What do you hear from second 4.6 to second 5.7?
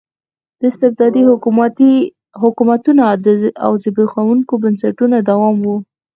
بنسټونو دوام و.